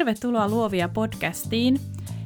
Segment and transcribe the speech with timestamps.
[0.00, 1.80] Tervetuloa Luovia podcastiin.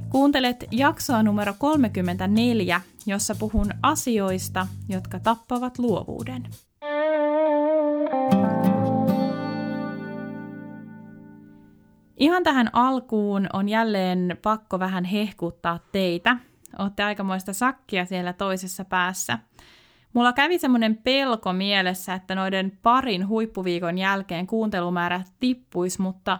[0.08, 6.42] Kuuntelet jaksoa numero 34, jossa puhun asioista, jotka tappavat luovuuden.
[12.16, 16.36] Ihan tähän alkuun on jälleen pakko vähän hehkuttaa teitä.
[16.78, 19.38] Olette aikamoista sakkia siellä toisessa päässä.
[20.12, 26.38] Mulla kävi semmoinen pelko mielessä, että noiden parin huippuviikon jälkeen kuuntelumäärä tippuisi, mutta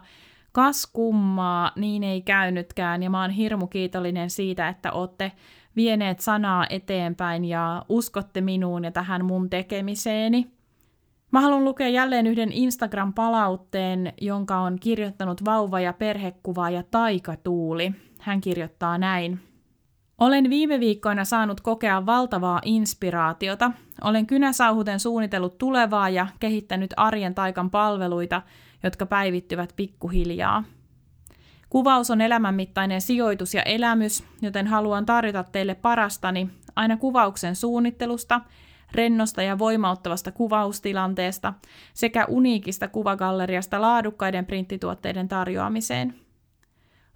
[0.55, 5.31] Kas kummaa, niin ei käynytkään ja mä oon hirmu kiitollinen siitä, että olette
[5.75, 10.51] vieneet sanaa eteenpäin ja uskotte minuun ja tähän mun tekemiseeni.
[11.31, 17.91] Mä haluan lukea jälleen yhden Instagram-palautteen, jonka on kirjoittanut vauva- ja perhekuvaaja Taika Tuuli.
[18.19, 19.39] Hän kirjoittaa näin.
[20.19, 23.71] Olen viime viikkoina saanut kokea valtavaa inspiraatiota.
[24.01, 28.41] Olen kynäsauhuten suunnitellut tulevaa ja kehittänyt arjen taikan palveluita–
[28.85, 30.63] jotka päivittyvät pikkuhiljaa.
[31.69, 38.41] Kuvaus on elämänmittainen sijoitus ja elämys, joten haluan tarjota teille parastani aina kuvauksen suunnittelusta,
[38.91, 41.53] rennosta ja voimauttavasta kuvaustilanteesta
[41.93, 46.24] sekä uniikista kuvagalleriasta laadukkaiden printtituotteiden tarjoamiseen.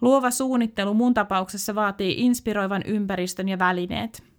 [0.02, 4.24] Luova suunnittelu mun tapauksessa vaatii inspiroivan ympäristön ja välineet–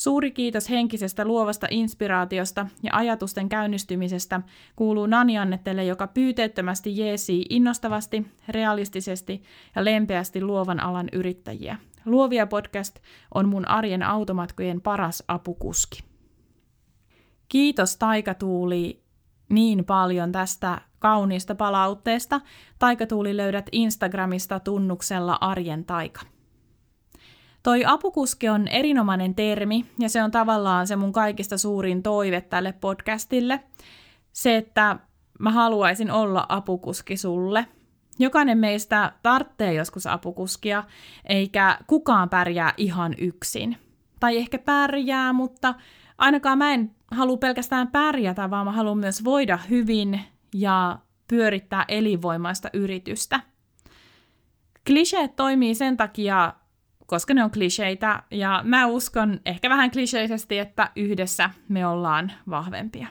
[0.00, 4.40] Suuri kiitos henkisestä luovasta inspiraatiosta ja ajatusten käynnistymisestä
[4.76, 9.42] kuuluu Nani Annettelle, joka pyyteettömästi jeesii innostavasti, realistisesti
[9.76, 11.76] ja lempeästi luovan alan yrittäjiä.
[12.04, 12.98] Luovia podcast
[13.34, 16.02] on mun arjen automatkojen paras apukuski.
[17.48, 19.02] Kiitos Taikatuuli
[19.50, 22.40] niin paljon tästä kauniista palautteesta.
[22.78, 26.20] Taikatuuli löydät Instagramista tunnuksella Arjen Taika.
[27.62, 32.72] Toi apukuski on erinomainen termi ja se on tavallaan se mun kaikista suurin toive tälle
[32.72, 33.60] podcastille.
[34.32, 34.96] Se, että
[35.38, 37.66] mä haluaisin olla apukuski sulle.
[38.18, 40.84] Jokainen meistä tarvitsee joskus apukuskia,
[41.24, 43.76] eikä kukaan pärjää ihan yksin.
[44.20, 45.74] Tai ehkä pärjää, mutta
[46.20, 50.20] ainakaan mä en halua pelkästään pärjätä, vaan mä haluan myös voida hyvin
[50.54, 50.98] ja
[51.28, 53.40] pyörittää elinvoimaista yritystä.
[54.86, 56.54] Kliseet toimii sen takia
[57.10, 63.06] koska ne on kliseitä, ja mä uskon ehkä vähän kliseisesti, että yhdessä me ollaan vahvempia.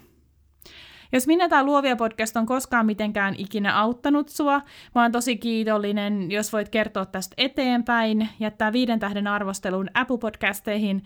[1.12, 4.62] Jos minä tämä Luovia podcast on koskaan mitenkään ikinä auttanut sua,
[4.96, 11.02] mä oon tosi kiitollinen, jos voit kertoa tästä eteenpäin, jättää viiden tähden arvostelun Apple-podcasteihin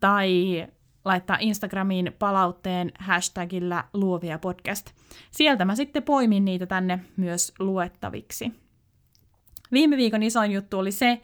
[0.00, 0.66] tai
[1.04, 4.90] laittaa Instagramiin palautteen hashtagillä Luovia podcast.
[5.30, 8.52] Sieltä mä sitten poimin niitä tänne myös luettaviksi.
[9.72, 11.20] Viime viikon isoin juttu oli se,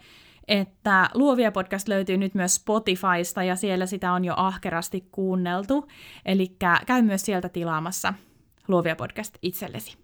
[0.47, 5.87] että Luovia podcast löytyy nyt myös Spotifysta ja siellä sitä on jo ahkerasti kuunneltu.
[6.25, 6.55] Eli
[6.85, 8.13] käy myös sieltä tilaamassa
[8.67, 9.97] Luovia podcast itsellesi.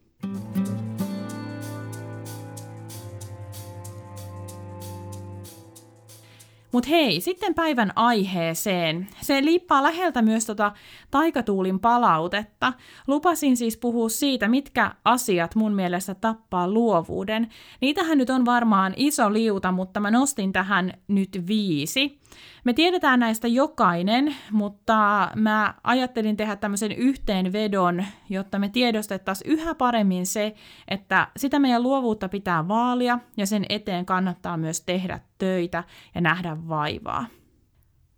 [6.71, 9.07] Mutta hei, sitten päivän aiheeseen.
[9.21, 10.71] Se liippaa läheltä myös tota
[11.11, 12.73] taikatuulin palautetta.
[13.07, 17.49] Lupasin siis puhua siitä, mitkä asiat mun mielestä tappaa luovuuden.
[17.81, 22.19] Niitähän nyt on varmaan iso liuta, mutta mä nostin tähän nyt viisi.
[22.63, 30.25] Me tiedetään näistä jokainen, mutta mä ajattelin tehdä tämmöisen yhteenvedon, jotta me tiedostettaisiin yhä paremmin
[30.25, 30.55] se,
[30.87, 35.83] että sitä meidän luovuutta pitää vaalia ja sen eteen kannattaa myös tehdä töitä
[36.15, 37.25] ja nähdä vaivaa.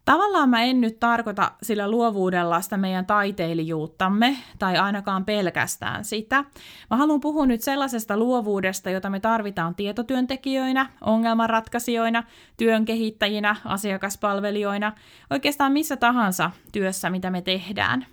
[0.09, 6.43] Tavallaan mä en nyt tarkoita sillä luovuudella sitä meidän taiteilijuuttamme, tai ainakaan pelkästään sitä.
[6.89, 12.23] Mä haluan puhua nyt sellaisesta luovuudesta, jota me tarvitaan tietotyöntekijöinä, ongelmanratkaisijoina,
[12.57, 14.91] työn kehittäjinä, asiakaspalvelijoina,
[15.29, 18.05] oikeastaan missä tahansa työssä, mitä me tehdään.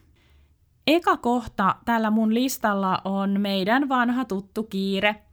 [0.87, 5.17] Eka kohta tällä mun listalla on meidän vanha tuttu kiire–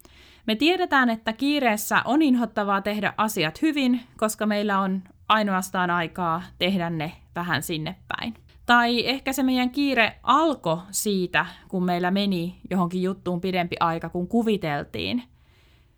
[0.48, 6.89] me tiedetään, että kiireessä on inhottavaa tehdä asiat hyvin, koska meillä on ainoastaan aikaa tehdä
[6.89, 8.33] ne vähän sinne päin.
[8.65, 14.27] Tai ehkä se meidän kiire alkoi siitä, kun meillä meni johonkin juttuun pidempi aika, kun
[14.27, 15.24] kuviteltiin.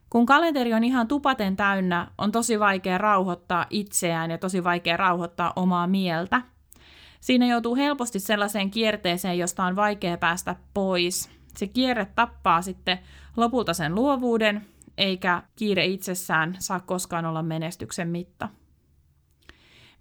[0.09, 5.53] Kun kalenteri on ihan tupaten täynnä, on tosi vaikea rauhoittaa itseään ja tosi vaikea rauhoittaa
[5.55, 6.41] omaa mieltä.
[7.21, 11.29] Siinä joutuu helposti sellaiseen kierteeseen, josta on vaikea päästä pois.
[11.57, 12.99] Se kierre tappaa sitten
[13.37, 14.65] lopulta sen luovuuden,
[14.97, 18.49] eikä kiire itsessään saa koskaan olla menestyksen mitta.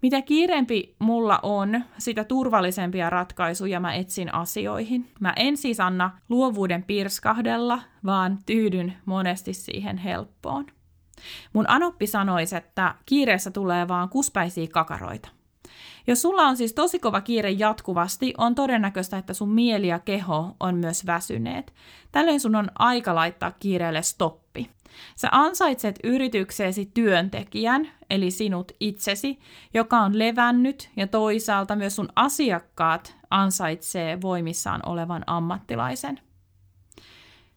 [0.01, 5.11] Mitä kiireempi mulla on, sitä turvallisempia ratkaisuja mä etsin asioihin.
[5.19, 10.65] Mä en siis anna luovuuden pirskahdella, vaan tyydyn monesti siihen helppoon.
[11.53, 15.29] Mun anoppi sanoisi, että kiireessä tulee vaan kuspäisiä kakaroita.
[16.07, 20.55] Jos sulla on siis tosi kova kiire jatkuvasti, on todennäköistä, että sun mieli ja keho
[20.59, 21.73] on myös väsyneet.
[22.11, 24.74] Tällöin sun on aika laittaa kiireelle stoppi.
[25.15, 29.39] Sä ansaitset yritykseesi työntekijän, eli sinut itsesi,
[29.73, 36.19] joka on levännyt ja toisaalta myös sun asiakkaat ansaitsee voimissaan olevan ammattilaisen.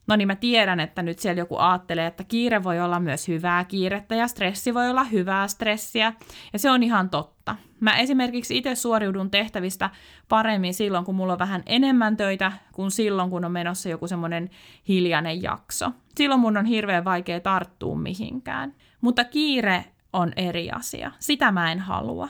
[0.08, 3.64] No niin mä tiedän, että nyt siellä joku ajattelee, että kiire voi olla myös hyvää
[3.64, 6.12] kiirettä ja stressi voi olla hyvää stressiä,
[6.52, 7.56] ja se on ihan totta.
[7.80, 9.90] Mä esimerkiksi itse suoriudun tehtävistä
[10.28, 14.50] paremmin silloin, kun mulla on vähän enemmän töitä, kuin silloin, kun on menossa joku semmoinen
[14.88, 15.90] hiljainen jakso.
[16.16, 18.74] Silloin mun on hirveän vaikea tarttua mihinkään.
[19.00, 21.12] Mutta kiire on eri asia.
[21.18, 22.28] Sitä mä en halua.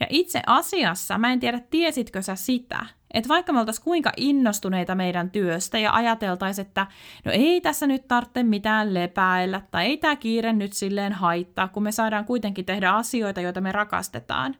[0.00, 4.94] Ja itse asiassa, mä en tiedä tiesitkö sä sitä, että vaikka me oltaisiin kuinka innostuneita
[4.94, 6.86] meidän työstä ja ajateltaisiin, että
[7.24, 11.82] no ei tässä nyt tarvitse mitään lepäillä tai ei tämä kiire nyt silleen haittaa, kun
[11.82, 14.56] me saadaan kuitenkin tehdä asioita, joita me rakastetaan,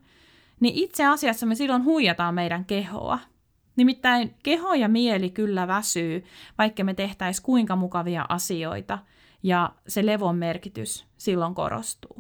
[0.61, 3.19] niin itse asiassa me silloin huijataan meidän kehoa.
[3.77, 6.25] Nimittäin keho ja mieli kyllä väsyy,
[6.59, 8.99] vaikka me tehtäisiin kuinka mukavia asioita,
[9.43, 12.12] ja se levon merkitys silloin korostuu.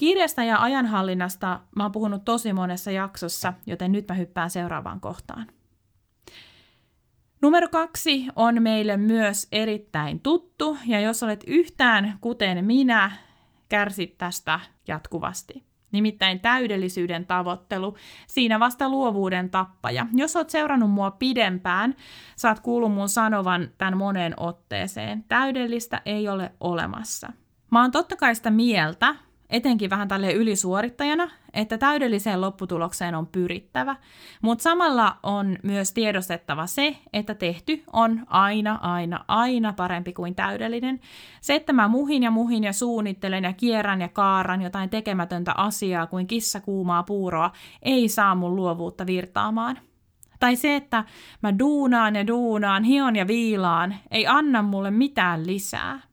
[0.00, 5.46] Kiireestä ja ajanhallinnasta mä oon puhunut tosi monessa jaksossa, joten nyt mä hyppään seuraavaan kohtaan.
[7.42, 13.10] Numero kaksi on meille myös erittäin tuttu, ja jos olet yhtään kuten minä,
[13.68, 15.64] kärsit tästä jatkuvasti.
[15.92, 20.06] Nimittäin täydellisyyden tavoittelu, siinä vasta luovuuden tappaja.
[20.14, 21.94] Jos olet seurannut mua pidempään,
[22.36, 25.24] saat kuullut mun sanovan tämän moneen otteeseen.
[25.28, 27.32] Täydellistä ei ole olemassa.
[27.70, 29.14] Mä oon totta kai sitä mieltä,
[29.50, 33.96] etenkin vähän tälle ylisuorittajana, että täydelliseen lopputulokseen on pyrittävä,
[34.42, 41.00] mutta samalla on myös tiedostettava se, että tehty on aina, aina, aina parempi kuin täydellinen.
[41.40, 46.06] Se, että mä muhin ja muhin ja suunnittelen ja kierrän ja kaaran jotain tekemätöntä asiaa
[46.06, 47.50] kuin kissa kuumaa puuroa,
[47.82, 49.78] ei saa mun luovuutta virtaamaan.
[50.40, 51.04] Tai se, että
[51.42, 56.09] mä duunaan ja duunaan, hion ja viilaan, ei anna mulle mitään lisää.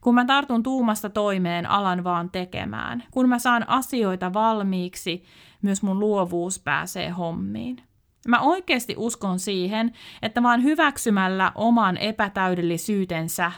[0.00, 3.02] Kun mä tartun tuumasta toimeen, alan vaan tekemään.
[3.10, 5.24] Kun mä saan asioita valmiiksi,
[5.62, 7.82] myös mun luovuus pääsee hommiin.
[8.28, 9.92] Mä oikeasti uskon siihen,
[10.22, 13.52] että vaan hyväksymällä oman epätäydellisyytensä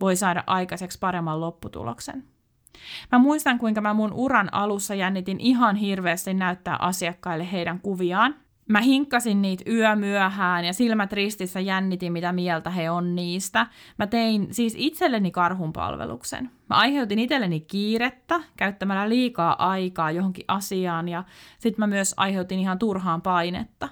[0.00, 2.24] voi saada aikaiseksi paremman lopputuloksen.
[3.12, 8.34] Mä muistan, kuinka mä mun uran alussa jännitin ihan hirveästi näyttää asiakkaille heidän kuviaan–
[8.68, 13.66] Mä hinkkasin niitä yömyöhään ja silmät ristissä jännitin, mitä mieltä he on niistä.
[13.98, 16.50] Mä tein siis itselleni karhunpalveluksen.
[16.70, 21.24] Mä aiheutin itselleni kiirettä käyttämällä liikaa aikaa johonkin asiaan ja
[21.58, 23.88] sitten mä myös aiheutin ihan turhaan painetta.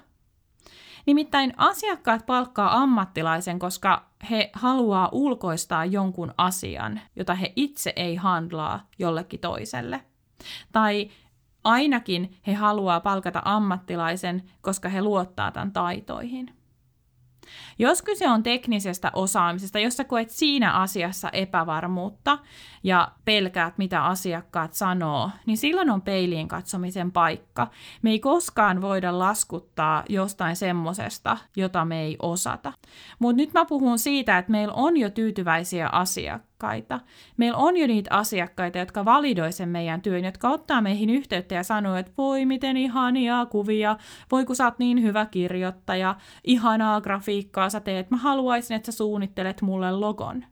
[1.05, 8.87] Nimittäin asiakkaat palkkaa ammattilaisen, koska he haluaa ulkoistaa jonkun asian, jota he itse ei handlaa
[8.99, 10.01] jollekin toiselle.
[10.71, 11.09] Tai
[11.65, 16.55] Ainakin he haluaa palkata ammattilaisen, koska he luottaa tämän taitoihin.
[17.79, 22.37] Jos kyse on teknisestä osaamisesta, jos sä koet siinä asiassa epävarmuutta
[22.83, 27.67] ja pelkäät, mitä asiakkaat sanoo, niin silloin on peiliin katsomisen paikka.
[28.01, 32.73] Me ei koskaan voida laskuttaa jostain semmosesta, jota me ei osata.
[33.19, 35.89] Mutta nyt mä puhun siitä, että meillä on jo tyytyväisiä
[36.55, 36.99] asiakkaita.
[37.37, 41.63] Meillä on jo niitä asiakkaita, jotka validoi sen meidän työn, jotka ottaa meihin yhteyttä ja
[41.63, 43.97] sanoo, että voi miten ihania kuvia,
[44.31, 48.97] voi kun sä oot niin hyvä kirjoittaja, ihanaa grafiikkaa sä teet, mä haluaisin, että sä
[48.97, 50.45] suunnittelet mulle logon.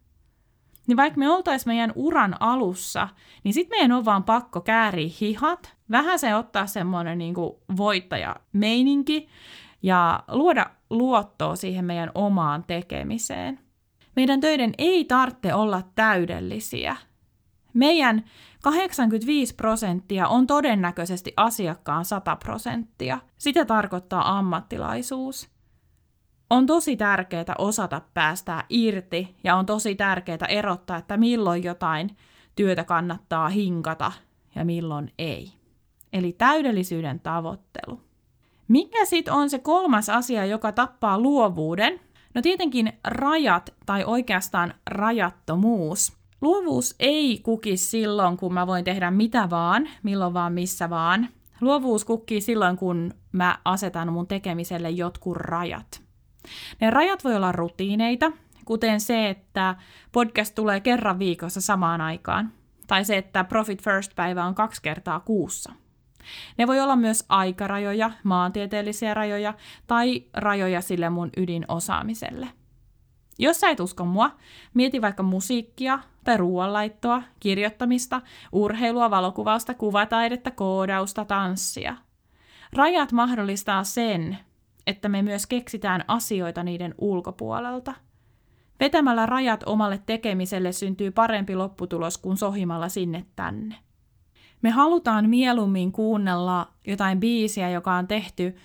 [0.87, 3.09] Niin vaikka me oltaisiin meidän uran alussa,
[3.43, 7.35] niin sitten meidän on vaan pakko kääriä hihat, vähän se ottaa semmoinen niin
[7.77, 9.27] voittaja-meininki
[9.83, 13.62] ja luoda luottoa siihen meidän omaan tekemiseen.
[14.15, 16.95] Meidän töiden ei tarvitse olla täydellisiä.
[17.73, 18.23] Meidän
[18.63, 23.19] 85 prosenttia on todennäköisesti asiakkaan 100 prosenttia.
[23.37, 25.49] Sitä tarkoittaa ammattilaisuus.
[26.49, 32.17] On tosi tärkeää osata päästää irti ja on tosi tärkeää erottaa, että milloin jotain
[32.55, 34.11] työtä kannattaa hinkata
[34.55, 35.51] ja milloin ei.
[36.13, 38.01] Eli täydellisyyden tavoittelu.
[38.67, 41.99] Mikä sitten on se kolmas asia, joka tappaa luovuuden?
[42.33, 46.13] No tietenkin rajat tai oikeastaan rajattomuus.
[46.41, 51.29] Luovuus ei kuki silloin, kun mä voin tehdä mitä vaan, milloin vaan, missä vaan.
[51.61, 56.01] Luovuus kukkii silloin, kun mä asetan mun tekemiselle jotkut rajat.
[56.81, 58.31] Ne rajat voi olla rutiineita,
[58.65, 59.75] kuten se, että
[60.11, 62.51] podcast tulee kerran viikossa samaan aikaan,
[62.87, 65.73] tai se, että Profit First-päivä on kaksi kertaa kuussa.
[66.57, 69.53] Ne voi olla myös aikarajoja, maantieteellisiä rajoja
[69.87, 72.47] tai rajoja sille mun ydinosaamiselle.
[73.39, 74.31] Jos sä et usko mua,
[74.73, 81.95] mieti vaikka musiikkia tai ruoanlaittoa, kirjoittamista, urheilua, valokuvausta, kuvataidetta, koodausta, tanssia.
[82.73, 84.37] Rajat mahdollistaa sen,
[84.87, 87.93] että me myös keksitään asioita niiden ulkopuolelta.
[88.79, 93.75] Vetämällä rajat omalle tekemiselle syntyy parempi lopputulos kuin sohimalla sinne tänne.
[94.63, 98.55] Me halutaan mieluummin kuunnella jotain biisiä, joka on tehty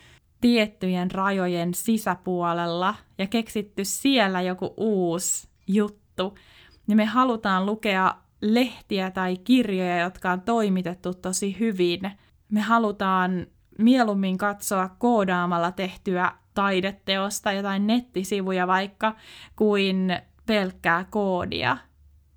[0.41, 6.39] tiettyjen rajojen sisäpuolella ja keksitty siellä joku uusi juttu.
[6.89, 12.01] Ja me halutaan lukea lehtiä tai kirjoja, jotka on toimitettu tosi hyvin.
[12.49, 13.47] Me halutaan
[13.79, 19.17] mieluummin katsoa koodaamalla tehtyä taideteosta, jotain nettisivuja vaikka,
[19.57, 21.77] kuin pelkkää koodia.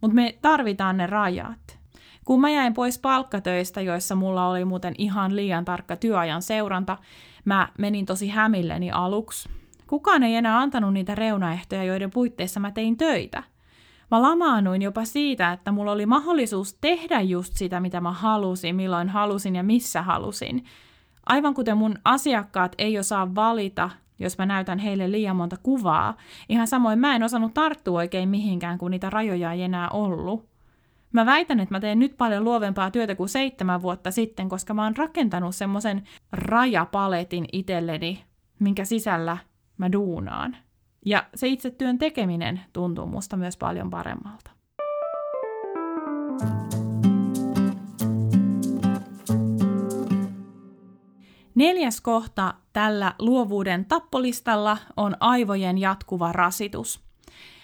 [0.02, 1.81] Mutta me tarvitaan ne rajat.
[2.26, 6.98] Kun mä jäin pois palkkatöistä, joissa mulla oli muuten ihan liian tarkka työajan seuranta,
[7.46, 9.50] mä menin tosi hämilleni aluksi.
[9.88, 13.44] Kukaan ei enää antanut niitä reunaehtoja, joiden puitteissa mä tein töitä.
[14.12, 19.10] Mä lamaannuin jopa siitä, että mulla oli mahdollisuus tehdä just sitä, mitä mä halusin, milloin
[19.10, 20.66] halusin ja missä halusin.
[21.26, 26.18] Aivan kuten mun asiakkaat ei osaa valita, jos mä näytän heille liian monta kuvaa.
[26.50, 30.51] Ihan samoin mä en osannut tarttua oikein mihinkään, kun niitä rajoja ei enää ollut.
[31.12, 34.84] Mä väitän, että mä teen nyt paljon luovempaa työtä kuin seitsemän vuotta sitten, koska mä
[34.84, 38.24] oon rakentanut semmoisen rajapaletin itselleni,
[38.60, 39.38] minkä sisällä
[39.78, 40.58] mä duunaan.
[41.06, 44.52] Ja se itse työn tekeminen tuntuu musta myös paljon paremmalta.
[51.56, 57.11] Neljäs kohta tällä luovuuden tappolistalla on aivojen jatkuva rasitus.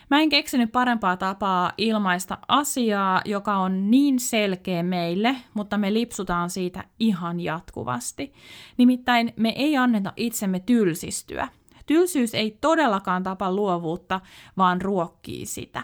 [0.09, 6.49] Mä en keksinyt parempaa tapaa ilmaista asiaa, joka on niin selkeä meille, mutta me lipsutaan
[6.49, 8.33] siitä ihan jatkuvasti.
[8.77, 11.47] Nimittäin me ei anneta itsemme tylsistyä.
[11.85, 14.21] Tylsyys ei todellakaan tapa luovuutta,
[14.57, 15.83] vaan ruokkii sitä.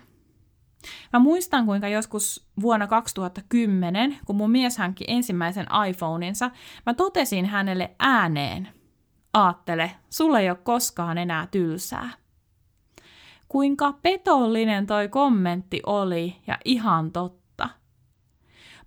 [1.14, 6.52] Mä muistan, kuinka joskus vuonna 2010, kun mun mies hankki ensimmäisen iPhoneinsa,
[6.86, 8.70] mä totesin hänelle ääneen,
[9.34, 12.23] aattele, sulle ei ole koskaan enää tylsää.
[13.54, 17.70] Kuinka petollinen toi kommentti oli ja ihan totta.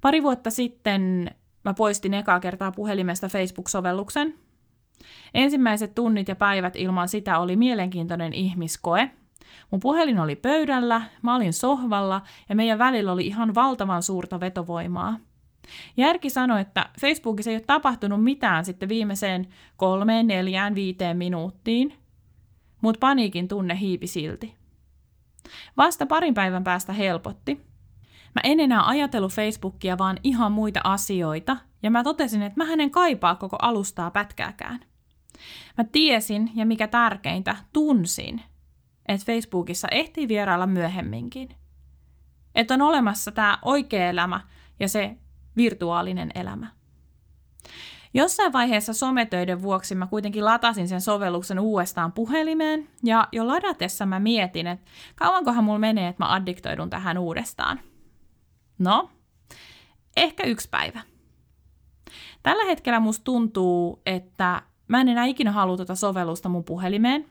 [0.00, 1.30] Pari vuotta sitten
[1.64, 4.34] mä poistin ekaa kertaa puhelimesta Facebook-sovelluksen.
[5.34, 9.10] Ensimmäiset tunnit ja päivät ilman sitä oli mielenkiintoinen ihmiskoe.
[9.70, 15.16] Mun puhelin oli pöydällä, mä olin sohvalla ja meidän välillä oli ihan valtavan suurta vetovoimaa.
[15.96, 19.46] Järki sanoi, että Facebookissa ei ole tapahtunut mitään sitten viimeiseen
[19.76, 21.92] kolmeen, neljään, viiteen minuuttiin–
[22.80, 24.54] mutta paniikin tunne hiipi silti.
[25.76, 27.54] Vasta parin päivän päästä helpotti.
[28.34, 32.90] Mä en enää ajatellut Facebookia, vaan ihan muita asioita, ja mä totesin, että mä en
[32.90, 34.80] kaipaa koko alustaa pätkääkään.
[35.78, 38.42] Mä tiesin, ja mikä tärkeintä, tunsin,
[39.08, 41.48] että Facebookissa ehtii vierailla myöhemminkin.
[42.54, 44.40] Että on olemassa tämä oikea elämä
[44.80, 45.16] ja se
[45.56, 46.66] virtuaalinen elämä.
[48.14, 54.20] Jossain vaiheessa sometöiden vuoksi mä kuitenkin latasin sen sovelluksen uudestaan puhelimeen, ja jo ladatessa mä
[54.20, 57.80] mietin, että kauankohan mulla menee, että mä addiktoidun tähän uudestaan.
[58.78, 59.10] No,
[60.16, 61.00] ehkä yksi päivä.
[62.42, 67.26] Tällä hetkellä musta tuntuu, että mä en enää ikinä halua tätä sovellusta mun puhelimeen,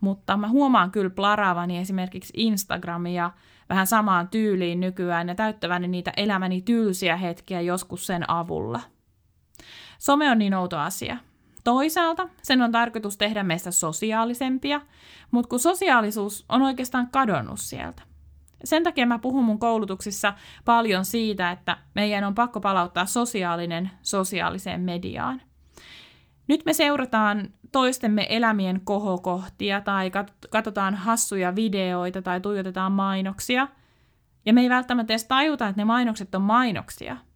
[0.00, 3.30] mutta mä huomaan kyllä plaraavani esimerkiksi Instagramia
[3.68, 8.80] vähän samaan tyyliin nykyään ja täyttäväni niitä elämäni tylsiä hetkiä joskus sen avulla–
[9.98, 11.16] Some on niin outo asia.
[11.64, 14.80] Toisaalta sen on tarkoitus tehdä meistä sosiaalisempia,
[15.30, 18.02] mutta kun sosiaalisuus on oikeastaan kadonnut sieltä.
[18.64, 24.80] Sen takia mä puhun mun koulutuksissa paljon siitä, että meidän on pakko palauttaa sosiaalinen sosiaaliseen
[24.80, 25.42] mediaan.
[26.48, 30.10] Nyt me seurataan toistemme elämien kohokohtia tai
[30.50, 33.68] katsotaan hassuja videoita tai tuijotetaan mainoksia.
[34.46, 37.16] Ja me ei välttämättä edes tajuta, että ne mainokset on mainoksia–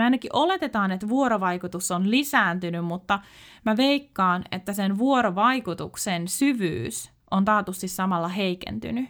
[0.00, 3.18] me ainakin oletetaan, että vuorovaikutus on lisääntynyt, mutta
[3.64, 9.08] mä veikkaan, että sen vuorovaikutuksen syvyys on taatusti samalla heikentynyt.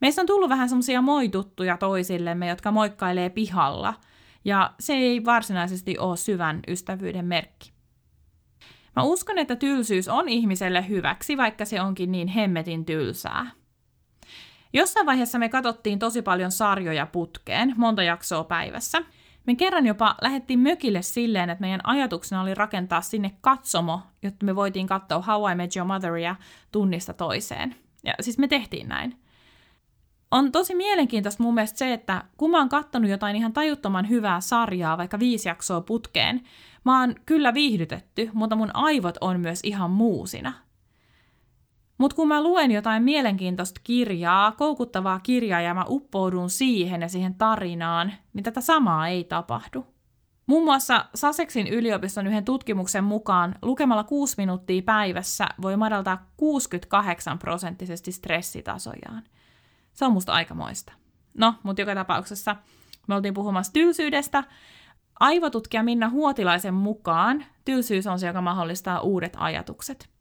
[0.00, 3.94] Meistä on tullut vähän semmoisia moituttuja toisillemme, jotka moikkailee pihalla,
[4.44, 7.72] ja se ei varsinaisesti ole syvän ystävyyden merkki.
[8.96, 13.50] Mä uskon, että tylsyys on ihmiselle hyväksi, vaikka se onkin niin hemmetin tylsää.
[14.72, 19.02] Jossain vaiheessa me katsottiin tosi paljon sarjoja putkeen, monta jaksoa päivässä,
[19.48, 24.56] me kerran jopa lähdettiin mökille silleen, että meidän ajatuksena oli rakentaa sinne katsomo, jotta me
[24.56, 26.36] voitiin katsoa How I Met Your Motheria
[26.72, 27.74] tunnista toiseen.
[28.04, 29.18] Ja siis me tehtiin näin.
[30.30, 34.40] On tosi mielenkiintoista mun mielestä se, että kun mä oon kattonut jotain ihan tajuttoman hyvää
[34.40, 36.40] sarjaa, vaikka viisi jaksoa putkeen,
[36.84, 40.52] mä oon kyllä viihdytetty, mutta mun aivot on myös ihan muusina.
[41.98, 47.34] Mutta kun mä luen jotain mielenkiintoista kirjaa, koukuttavaa kirjaa ja mä uppoudun siihen ja siihen
[47.34, 49.86] tarinaan, niin tätä samaa ei tapahdu.
[50.46, 58.12] Muun muassa Saseksin yliopiston yhden tutkimuksen mukaan lukemalla 6 minuuttia päivässä voi madaltaa 68 prosenttisesti
[58.12, 59.22] stressitasojaan.
[59.92, 60.92] Se on musta aikamoista.
[61.38, 62.56] No, mutta joka tapauksessa
[63.06, 64.44] me oltiin puhumassa tylsyydestä.
[65.20, 70.17] Aivotutkija Minna Huotilaisen mukaan tylsyys on se, joka mahdollistaa uudet ajatukset.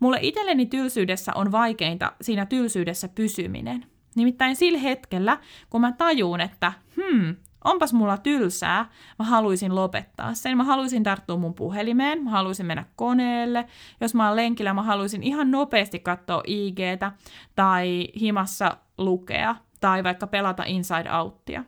[0.00, 3.86] Mulle itselleni tylsyydessä on vaikeinta siinä tylsyydessä pysyminen.
[4.16, 5.38] Nimittäin sillä hetkellä,
[5.70, 10.56] kun mä tajuun, että hmm, onpas mulla tylsää, mä haluaisin lopettaa sen.
[10.56, 13.66] Mä haluaisin tarttua mun puhelimeen, mä haluaisin mennä koneelle.
[14.00, 17.12] Jos mä oon lenkillä, mä haluaisin ihan nopeasti katsoa IGtä
[17.54, 21.64] tai himassa lukea tai vaikka pelata Inside Outia.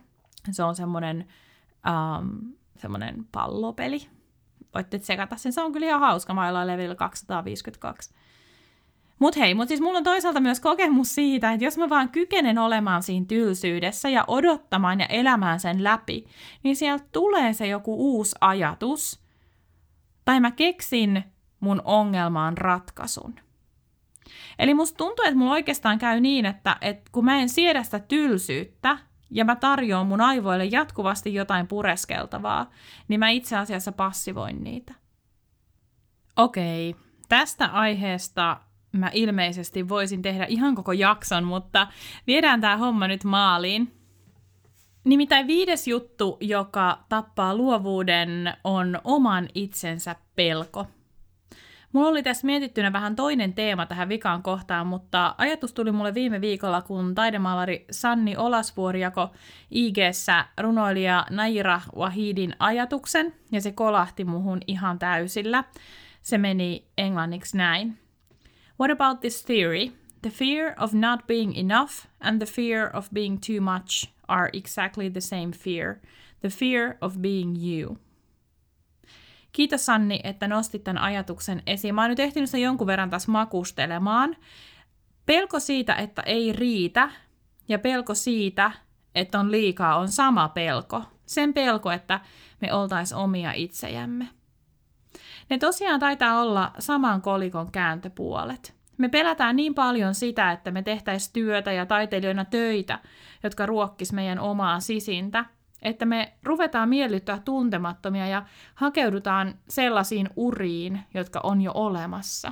[0.51, 1.27] Se on semmoinen
[1.87, 4.16] um, semmonen pallopeli.
[4.77, 8.13] Voitte tsekata sen, se on kyllä ihan hauska, mä ollaan level 252.
[9.19, 12.57] Mut hei, mut siis mulla on toisaalta myös kokemus siitä, että jos mä vaan kykenen
[12.57, 16.25] olemaan siinä tylsyydessä ja odottamaan ja elämään sen läpi,
[16.63, 19.19] niin sieltä tulee se joku uusi ajatus.
[20.25, 21.23] Tai mä keksin
[21.59, 23.35] mun ongelmaan ratkaisun.
[24.59, 27.99] Eli musta tuntuu, että mulla oikeastaan käy niin, että, että kun mä en siedä sitä
[27.99, 28.97] tylsyyttä
[29.31, 32.69] ja mä tarjoan mun aivoille jatkuvasti jotain pureskeltavaa,
[33.07, 34.93] niin mä itse asiassa passivoin niitä.
[36.35, 36.95] Okei,
[37.29, 38.59] tästä aiheesta
[38.91, 41.87] mä ilmeisesti voisin tehdä ihan koko jakson, mutta
[42.27, 43.93] viedään tämä homma nyt maaliin.
[45.03, 50.87] Nimittäin viides juttu, joka tappaa luovuuden, on oman itsensä pelko.
[51.97, 56.41] Mulla oli tässä mietittynä vähän toinen teema tähän vikaan kohtaan, mutta ajatus tuli mulle viime
[56.41, 59.31] viikolla, kun taidemaalari Sanni Olasvuori jako
[59.71, 59.97] ig
[60.61, 65.63] runoilija Naira Wahidin ajatuksen, ja se kolahti muhun ihan täysillä.
[66.21, 67.97] Se meni englanniksi näin.
[68.79, 69.91] What about this theory?
[70.21, 75.09] The fear of not being enough and the fear of being too much are exactly
[75.09, 75.95] the same fear.
[76.41, 77.97] The fear of being you.
[79.51, 81.95] Kiitos Sanni, että nostit tämän ajatuksen esiin.
[81.95, 84.35] Mä oon nyt ehtinyt sen jonkun verran taas makustelemaan.
[85.25, 87.09] Pelko siitä, että ei riitä,
[87.67, 88.71] ja pelko siitä,
[89.15, 91.03] että on liikaa, on sama pelko.
[91.25, 92.19] Sen pelko, että
[92.61, 94.27] me oltais omia itsejämme.
[95.49, 98.77] Ne tosiaan taitaa olla saman kolikon kääntöpuolet.
[98.97, 102.99] Me pelätään niin paljon sitä, että me tehtäisiin työtä ja taiteilijoina töitä,
[103.43, 105.45] jotka ruokkis meidän omaa sisintä,
[105.87, 108.45] että me ruvetaan miellyttää tuntemattomia ja
[108.75, 112.51] hakeudutaan sellaisiin uriin, jotka on jo olemassa.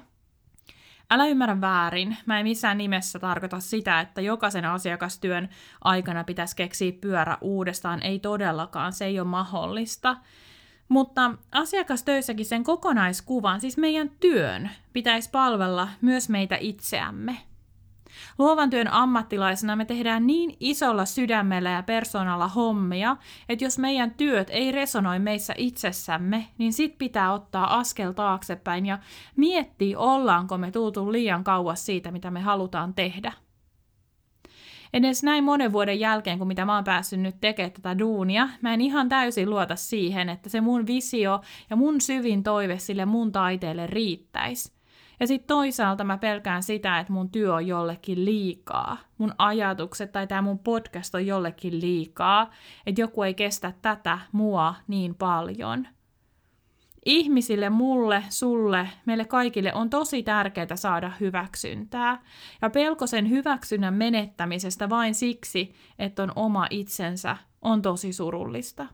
[1.11, 5.49] Älä ymmärrä väärin, mä en missään nimessä tarkoita sitä, että jokaisen asiakastyön
[5.83, 10.17] aikana pitäisi keksiä pyörä uudestaan, ei todellakaan, se ei ole mahdollista.
[10.89, 17.37] Mutta asiakastöissäkin sen kokonaiskuvan, siis meidän työn, pitäisi palvella myös meitä itseämme.
[18.37, 23.17] Luovan työn ammattilaisena me tehdään niin isolla sydämellä ja persoonalla hommia,
[23.49, 28.99] että jos meidän työt ei resonoi meissä itsessämme, niin sit pitää ottaa askel taaksepäin ja
[29.35, 33.31] miettiä, ollaanko me tultu liian kauas siitä, mitä me halutaan tehdä.
[34.93, 38.73] Edes näin monen vuoden jälkeen, kun mitä mä oon päässyt nyt tekemään tätä duunia, mä
[38.73, 43.31] en ihan täysin luota siihen, että se mun visio ja mun syvin toive sille mun
[43.31, 44.74] taiteelle riittäisi.
[45.19, 48.97] Ja sitten toisaalta mä pelkään sitä, että mun työ on jollekin liikaa.
[49.17, 52.51] Mun ajatukset tai tämä mun podcast on jollekin liikaa.
[52.85, 55.87] Että joku ei kestä tätä mua niin paljon.
[57.05, 62.21] Ihmisille, mulle, sulle, meille kaikille on tosi tärkeää saada hyväksyntää.
[62.61, 68.85] Ja pelko sen hyväksynnän menettämisestä vain siksi, että on oma itsensä, on tosi surullista.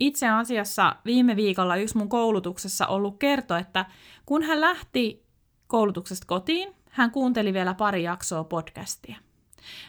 [0.00, 3.86] Itse asiassa viime viikolla yksi mun koulutuksessa ollut kerto, että
[4.26, 5.26] kun hän lähti
[5.66, 9.16] koulutuksesta kotiin, hän kuunteli vielä pari jaksoa podcastia.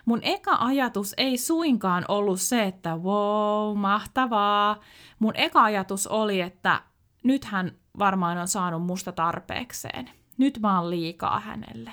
[0.06, 4.80] Mun eka ajatus ei suinkaan ollut se, että wow, mahtavaa.
[5.20, 6.82] Mun eka ajatus oli, että
[7.24, 10.10] nyt hän varmaan on saanut musta tarpeekseen.
[10.38, 11.92] Nyt mä oon liikaa hänelle.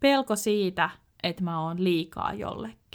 [0.00, 0.90] Pelko siitä,
[1.22, 2.85] että mä oon liikaa jollekin.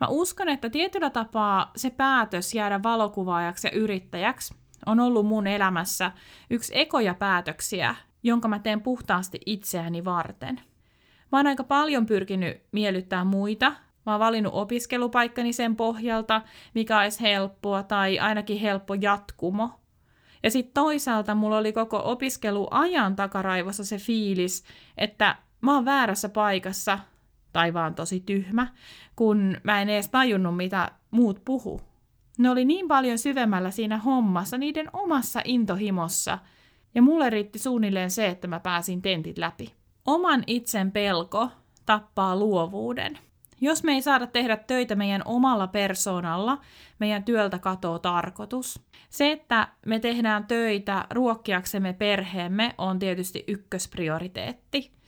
[0.00, 4.54] Mä uskon, että tietyllä tapaa se päätös jäädä valokuvaajaksi ja yrittäjäksi
[4.86, 6.12] on ollut mun elämässä
[6.50, 10.60] yksi ekoja päätöksiä, jonka mä teen puhtaasti itseäni varten.
[11.32, 13.72] Mä oon aika paljon pyrkinyt miellyttää muita.
[14.06, 16.42] Mä oon valinnut opiskelupaikkani sen pohjalta,
[16.74, 19.70] mikä olisi helppoa tai ainakin helppo jatkumo.
[20.42, 24.64] Ja sitten toisaalta mulla oli koko opiskeluajan takaraivossa se fiilis,
[24.98, 26.98] että mä oon väärässä paikassa,
[27.52, 28.66] tai vaan tosi tyhmä,
[29.16, 31.80] kun mä en edes tajunnut, mitä muut puhu.
[32.38, 36.38] Ne oli niin paljon syvemmällä siinä hommassa, niiden omassa intohimossa,
[36.94, 39.74] ja mulle riitti suunnilleen se, että mä pääsin tentit läpi.
[40.06, 41.48] Oman itsen pelko
[41.86, 43.18] tappaa luovuuden.
[43.60, 46.58] Jos me ei saada tehdä töitä meidän omalla persoonalla,
[46.98, 48.80] meidän työltä katoo tarkoitus.
[49.10, 54.99] Se, että me tehdään töitä ruokkiaksemme perheemme, on tietysti ykkösprioriteetti.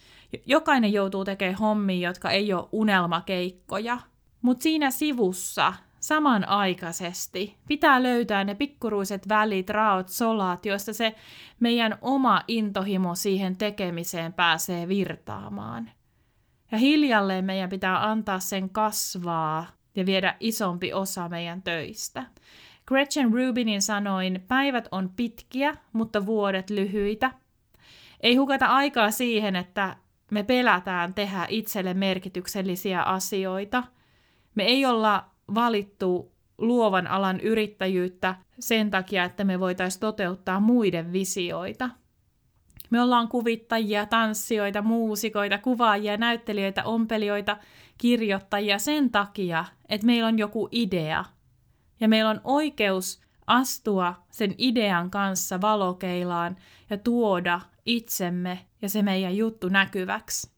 [0.47, 3.99] Jokainen joutuu tekemään hommia, jotka ei ole unelmakeikkoja.
[4.43, 11.15] Mutta siinä sivussa samanaikaisesti pitää löytää ne pikkuruiset välit, raot, solat, joista se
[11.61, 15.91] meidän oma intohimo siihen tekemiseen pääsee virtaamaan.
[16.73, 19.67] Ja hiljalleen meidän pitää antaa sen kasvaa
[19.97, 22.25] ja viedä isompi osa meidän töistä.
[22.87, 27.31] Gretchen Rubinin sanoin, päivät on pitkiä, mutta vuodet lyhyitä.
[28.21, 29.97] Ei hukata aikaa siihen, että
[30.33, 33.83] me pelätään tehdä itselle merkityksellisiä asioita.
[34.55, 41.91] Me ei olla valittu luovan alan yrittäjyyttä sen takia, että me voitaisiin toteuttaa muiden visioita.
[42.91, 47.57] Me ollaan kuvittajia, tanssijoita, muusikoita, kuvaajia, näyttelijöitä, ompelijoita,
[47.99, 51.25] kirjoittajia sen takia, että meillä on joku idea.
[52.01, 56.57] Ja meillä on oikeus astua sen idean kanssa valokeilaan
[56.91, 60.51] ja tuoda itsemme ja se meidän juttu näkyväksi.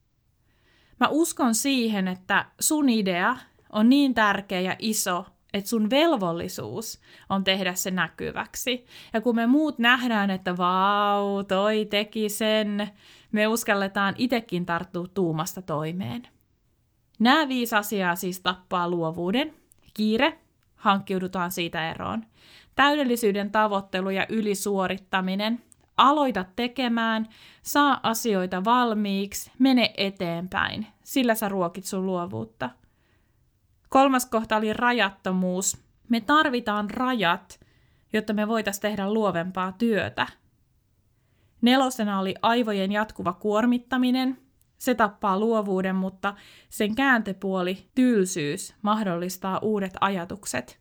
[1.00, 3.36] Mä uskon siihen, että sun idea
[3.72, 8.86] on niin tärkeä ja iso, että sun velvollisuus on tehdä se näkyväksi.
[9.12, 12.90] Ja kun me muut nähdään, että vau, toi teki sen,
[13.32, 16.28] me uskalletaan itekin tarttua tuumasta toimeen.
[17.18, 19.54] Nämä viisi asiaa siis tappaa luovuuden.
[19.94, 20.38] Kiire,
[20.74, 22.24] hankkiudutaan siitä eroon.
[22.74, 25.62] Täydellisyyden tavoittelu ja ylisuorittaminen.
[25.96, 27.28] Aloita tekemään,
[27.62, 30.86] saa asioita valmiiksi, mene eteenpäin.
[31.04, 32.70] Sillä sä ruokit sun luovuutta–
[33.94, 35.84] Kolmas kohta oli rajattomuus.
[36.08, 37.60] Me tarvitaan rajat,
[38.12, 40.26] jotta me voitaisiin tehdä luovempaa työtä.
[41.60, 44.38] Nelosena oli aivojen jatkuva kuormittaminen.
[44.78, 46.34] Se tappaa luovuuden, mutta
[46.68, 50.80] sen kääntöpuoli, tylsyys, mahdollistaa uudet ajatukset.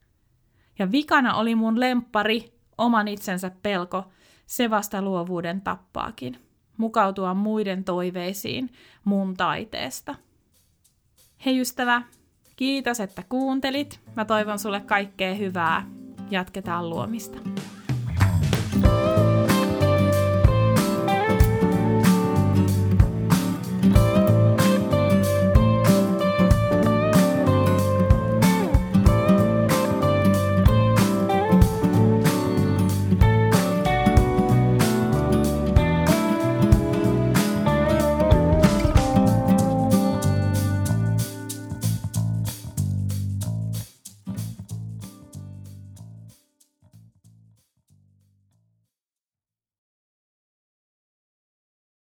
[0.80, 4.12] Ja vikana oli mun lemppari, oman itsensä pelko,
[4.54, 6.40] se vasta luovuuden tappaakin.
[6.78, 8.70] Mukautua muiden toiveisiin
[9.04, 10.16] mun taiteesta.
[11.46, 12.02] Hei ystävä,
[12.56, 14.00] Kiitos, että kuuntelit.
[14.16, 15.86] Mä toivon sulle kaikkea hyvää.
[16.30, 17.38] Jatketaan luomista.